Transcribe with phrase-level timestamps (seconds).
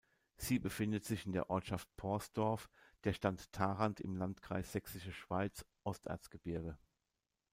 [0.35, 2.71] Sie befindet sich in der Ortschaft Pohrsdorf,
[3.03, 6.75] der Stadt Tharandt im Landkreis Sächsische Schweiz-Osterzgebirge.